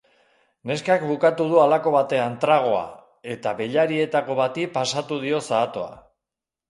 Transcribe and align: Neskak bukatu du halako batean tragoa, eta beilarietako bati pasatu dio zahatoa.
Neskak 0.69 1.03
bukatu 1.09 1.45
du 1.51 1.59
halako 1.63 1.93
batean 1.95 2.37
tragoa, 2.45 2.81
eta 3.35 3.53
beilarietako 3.63 4.39
bati 4.43 4.65
pasatu 4.79 5.21
dio 5.27 5.43
zahatoa. 5.51 5.93